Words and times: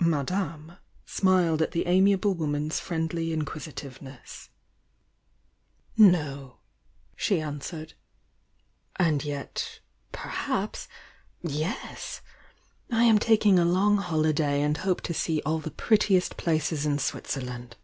"Madame" 0.00 0.72
smiled 1.06 1.62
at 1.62 1.70
the 1.70 1.86
amiable 1.86 2.34
woman's 2.34 2.80
friend 2.80 3.14
ly 3.14 3.20
inquisitivencss. 3.26 4.48
1144 5.94 6.00
THK 6.00 6.00
VOUNG 6.00 6.10
DIANA 6.10 6.12
"No," 6.36 6.56
she 7.14 7.40
answered.— 7.40 7.94
"And 8.96 9.22
yet— 9.22 9.78
perhsp*— 10.12 10.88
yes! 11.42 12.22
I 12.90 13.04
am 13.04 13.20
taking 13.20 13.60
a 13.60 13.64
long 13.64 13.98
holiday 13.98 14.62
and 14.62 14.78
hopie 14.78 15.02
to 15.02 15.12
aee 15.12 15.40
all 15.46 15.60
the 15.60 15.70
prettiest 15.70 16.36
places 16.36 16.84
in 16.84 16.98
Switzerland!" 16.98 17.76